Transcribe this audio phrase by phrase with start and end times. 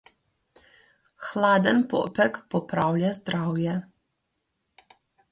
[1.25, 3.75] Hladen popek popravlja zdravje.